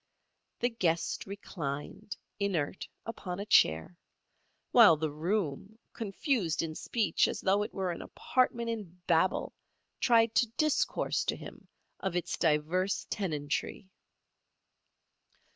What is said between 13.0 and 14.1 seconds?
tenantry.